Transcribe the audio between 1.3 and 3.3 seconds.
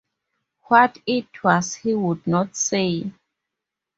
was he would not say.